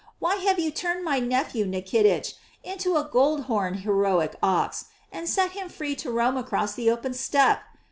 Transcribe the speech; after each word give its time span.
Why 0.17 0.37
have 0.37 0.57
you 0.57 0.71
turned 0.71 1.05
my 1.05 1.19
nephew 1.19 1.63
Nikitich 1.63 2.33
into 2.63 2.95
a 2.95 3.03
golden 3.03 3.45
horned 3.45 3.81
heroic 3.81 4.35
ox, 4.41 4.85
and 5.11 5.29
set 5.29 5.51
him 5.51 5.69
free 5.69 5.93
to 5.97 6.09
roam 6.09 6.37
across 6.37 6.73
the 6.73 6.89
open 6.89 7.13
steppe? 7.13 7.59